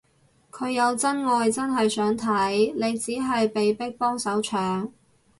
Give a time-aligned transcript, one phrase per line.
[0.49, 4.89] 佢有真愛真係想睇，你只係被逼幫手搶